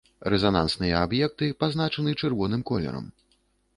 [0.33, 3.05] Рэзанансныя аб'екты пазначаны чырвоным колерам.